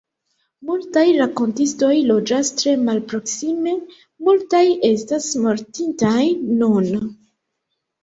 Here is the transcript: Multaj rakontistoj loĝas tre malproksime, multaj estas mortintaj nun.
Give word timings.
Multaj 0.69 1.03
rakontistoj 1.17 1.89
loĝas 2.13 2.51
tre 2.63 2.75
malproksime, 2.87 3.77
multaj 4.33 4.65
estas 4.93 5.31
mortintaj 5.47 6.19
nun. 6.61 6.95